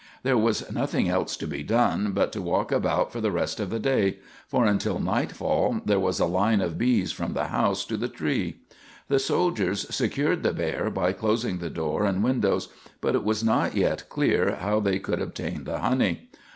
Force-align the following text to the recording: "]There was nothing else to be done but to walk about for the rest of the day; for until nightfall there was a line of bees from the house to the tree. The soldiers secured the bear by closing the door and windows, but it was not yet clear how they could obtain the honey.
"]There 0.23 0.35
was 0.35 0.71
nothing 0.71 1.09
else 1.09 1.37
to 1.37 1.45
be 1.45 1.61
done 1.61 2.13
but 2.13 2.31
to 2.31 2.41
walk 2.41 2.71
about 2.71 3.11
for 3.11 3.21
the 3.21 3.29
rest 3.29 3.59
of 3.59 3.69
the 3.69 3.77
day; 3.77 4.17
for 4.47 4.65
until 4.65 4.97
nightfall 4.97 5.79
there 5.85 5.99
was 5.99 6.19
a 6.19 6.25
line 6.25 6.59
of 6.59 6.75
bees 6.75 7.11
from 7.11 7.33
the 7.33 7.49
house 7.49 7.85
to 7.85 7.97
the 7.97 8.07
tree. 8.07 8.61
The 9.09 9.19
soldiers 9.19 9.85
secured 9.95 10.41
the 10.41 10.53
bear 10.53 10.89
by 10.89 11.13
closing 11.13 11.59
the 11.59 11.69
door 11.69 12.03
and 12.03 12.23
windows, 12.23 12.69
but 12.99 13.13
it 13.13 13.23
was 13.23 13.43
not 13.43 13.75
yet 13.75 14.09
clear 14.09 14.55
how 14.59 14.79
they 14.79 14.97
could 14.97 15.21
obtain 15.21 15.65
the 15.65 15.77
honey. 15.77 16.31